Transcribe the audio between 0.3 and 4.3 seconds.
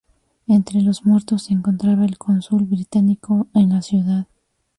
Entre los muertos se encontraba el cónsul británico en la ciudad.